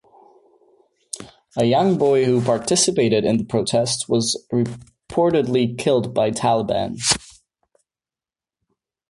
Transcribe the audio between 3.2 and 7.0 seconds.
in the protest was reportedly killed by Taliban.